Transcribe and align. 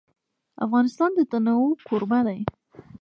افغانستان 0.65 1.09
د 1.15 1.19
تنوع 1.31 1.69
کوربه 1.87 2.19
دی. 2.27 2.39